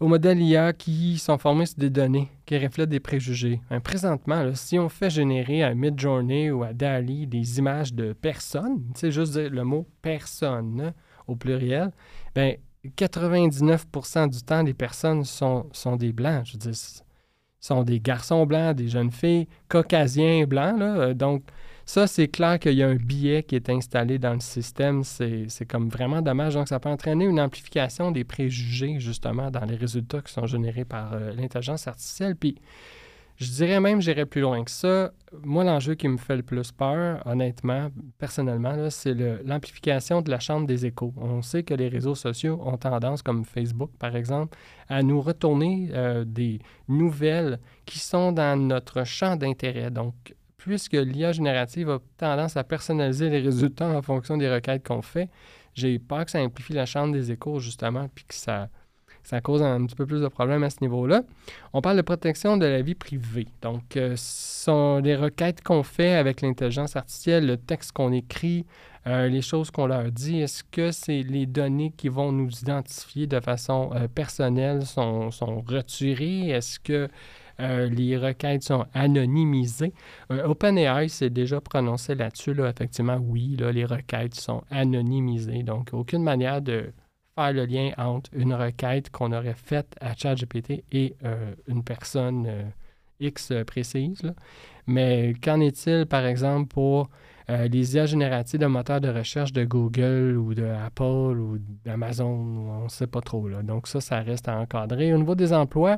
[0.00, 3.60] aux modèles IA qui sont formés sur des données qui reflètent des préjugés.
[3.82, 9.10] présentement, si on fait générer à Midjourney ou à DALI des images de personnes, c'est
[9.10, 10.92] juste le mot personne
[11.26, 11.90] au pluriel,
[12.34, 12.54] bien,
[12.96, 16.46] 99% du temps, les personnes sont, sont des blancs.
[16.46, 16.72] Je dire,
[17.60, 20.78] sont des garçons blancs, des jeunes filles, caucasiens blancs.
[20.78, 21.42] Là, donc,
[21.88, 25.04] ça, c'est clair qu'il y a un biais qui est installé dans le système.
[25.04, 26.54] C'est comme vraiment dommage.
[26.54, 30.84] Donc, ça peut entraîner une amplification des préjugés, justement, dans les résultats qui sont générés
[30.84, 32.34] par euh, l'intelligence artificielle.
[32.34, 32.56] Puis,
[33.36, 35.12] je dirais même, j'irais plus loin que ça.
[35.44, 40.66] Moi, l'enjeu qui me fait le plus peur, honnêtement, personnellement, c'est l'amplification de la chambre
[40.66, 41.14] des échos.
[41.18, 45.90] On sait que les réseaux sociaux ont tendance, comme Facebook par exemple, à nous retourner
[45.92, 49.90] euh, des nouvelles qui sont dans notre champ d'intérêt.
[49.90, 50.14] Donc,
[50.66, 55.28] puisque l'IA générative a tendance à personnaliser les résultats en fonction des requêtes qu'on fait,
[55.74, 58.68] j'ai peur que ça amplifie la chambre des échos, justement, puis que ça,
[59.44, 61.22] cause un petit peu plus de problèmes à ce niveau-là.
[61.72, 63.46] On parle de protection de la vie privée.
[63.62, 68.66] Donc, euh, ce sont les requêtes qu'on fait avec l'intelligence artificielle, le texte qu'on écrit,
[69.06, 70.40] euh, les choses qu'on leur dit.
[70.40, 75.60] Est-ce que c'est les données qui vont nous identifier de façon euh, personnelle sont, sont
[75.60, 76.48] retirées?
[76.48, 77.08] Est-ce que
[77.60, 79.92] euh, les requêtes sont anonymisées.
[80.30, 82.54] Euh, OpenAI s'est déjà prononcé là-dessus.
[82.54, 85.62] Là, effectivement, oui, les requêtes sont anonymisées.
[85.62, 86.92] Donc, aucune manière de
[87.34, 92.72] faire le lien entre une requête qu'on aurait faite à ChatGPT et euh, une personne
[93.20, 94.22] X précise.
[94.86, 97.08] Mais qu'en est-il, par exemple, pour
[97.48, 102.24] les IA génératives de moteurs de recherche de Google ou de Apple ou d'Amazon?
[102.26, 103.48] On ne sait pas trop.
[103.62, 105.14] Donc, ça, ça reste à encadrer.
[105.14, 105.96] Au niveau des emplois,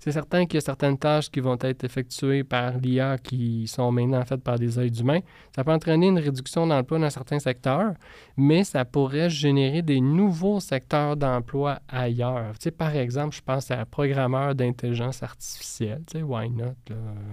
[0.00, 3.92] C'est certain qu'il y a certaines tâches qui vont être effectuées par l'IA qui sont
[3.92, 5.20] maintenant faites par des êtres humains.
[5.54, 7.92] Ça peut entraîner une réduction d'emploi dans certains secteurs,
[8.34, 12.54] mais ça pourrait générer des nouveaux secteurs d'emploi ailleurs.
[12.78, 16.02] Par exemple, je pense à un programmeur d'intelligence artificielle.
[16.06, 16.76] Tu sais, why not?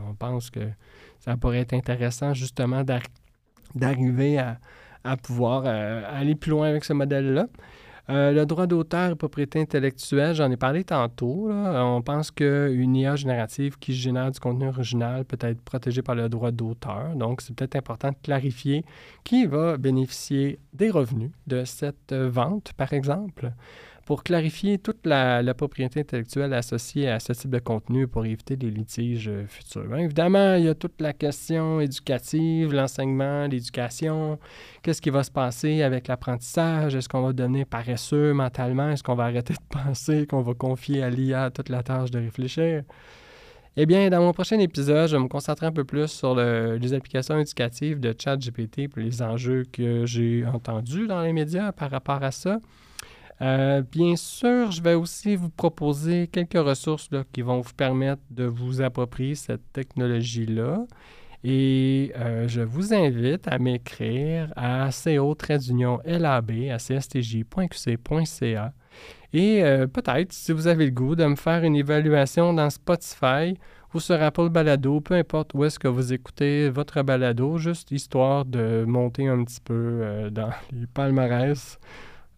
[0.09, 0.67] On pense que
[1.19, 2.83] ça pourrait être intéressant justement
[3.75, 4.57] d'arriver à,
[5.23, 7.47] pouvoir euh, aller plus loin avec ce modèle-là.
[8.09, 11.49] Euh, le droit d'auteur et propriété intellectuelle, j'en ai parlé tantôt.
[11.51, 16.29] On pense qu'une IA générative qui génère du contenu original peut être protégée par le
[16.29, 17.15] droit d'auteur.
[17.15, 18.85] Donc, c'est peut-être important de clarifier
[19.25, 23.51] qui va bénéficier des revenus de cette vente, par exemple
[24.07, 28.71] pour clarifier toute la, propriété intellectuelle associée à ce type de contenu pour éviter des
[28.71, 29.97] litiges euh, futurs.
[29.97, 34.39] évidemment, il y a toute la question éducative, l'enseignement, l'éducation.
[34.81, 36.95] Qu'est-ce qui va se passer avec l'apprentissage?
[36.95, 38.91] Est-ce qu'on va devenir paresseux mentalement?
[38.91, 42.19] Est-ce qu'on va arrêter de penser qu'on va confier à l'IA toute la tâche de
[42.19, 42.83] réfléchir?
[43.75, 46.93] Eh bien, dans mon prochain épisode, je vais me concentrer un peu plus sur les
[46.93, 52.23] applications éducatives de ChatGPT et les enjeux que j'ai entendus dans les médias par rapport
[52.23, 52.61] à ça.
[53.41, 58.45] Euh, bien sûr, je vais aussi vous proposer quelques ressources qui vont vous permettre de
[58.45, 60.85] vous approprier cette technologie-là.
[61.43, 68.73] Et euh, je vous invite à m'écrire à co-lab à.
[69.33, 73.55] Et euh, peut-être, si vous avez le goût, de me faire une évaluation dans Spotify
[73.93, 78.45] ou sur Apple Balado, peu importe où est-ce que vous écoutez votre balado, juste histoire
[78.45, 81.77] de monter un petit peu dans les palmarès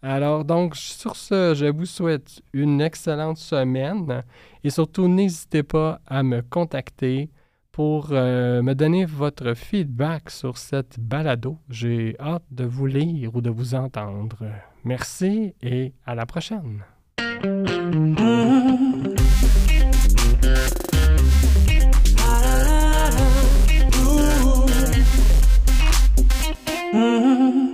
[0.01, 4.23] alors donc, sur ce, je vous souhaite une excellente semaine
[4.63, 7.29] et surtout n'hésitez pas à me contacter
[7.71, 11.57] pour euh, me donner votre feedback sur cette balado.
[11.69, 14.37] J'ai hâte de vous lire ou de vous entendre.
[14.83, 16.83] Merci et à la prochaine.
[26.91, 27.68] Mm-hmm.